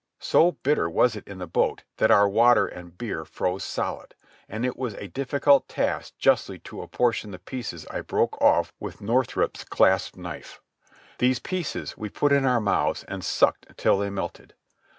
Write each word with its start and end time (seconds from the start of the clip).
So 0.19 0.53
bitter 0.53 0.89
was 0.89 1.15
it 1.15 1.27
in 1.27 1.37
the 1.37 1.45
boat 1.45 1.83
that 1.97 2.09
our 2.09 2.27
water 2.27 2.65
and 2.65 2.97
beer 2.97 3.23
froze 3.23 3.63
solid, 3.63 4.15
and 4.49 4.65
it 4.65 4.75
was 4.75 4.95
a 4.95 5.07
difficult 5.07 5.67
task 5.69 6.17
justly 6.17 6.57
to 6.57 6.81
apportion 6.81 7.29
the 7.29 7.37
pieces 7.37 7.85
I 7.85 8.01
broke 8.01 8.41
off 8.41 8.73
with 8.79 8.99
Northrup's 9.01 9.63
claspknife. 9.63 10.59
These 11.19 11.37
pieces 11.37 11.97
we 11.99 12.09
put 12.09 12.31
in 12.31 12.47
our 12.47 12.59
mouths 12.59 13.03
and 13.07 13.23
sucked 13.23 13.67
till 13.77 13.99
they 13.99 14.09
melted. 14.09 14.55